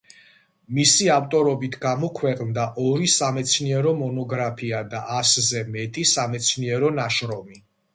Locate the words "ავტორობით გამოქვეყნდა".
1.15-2.65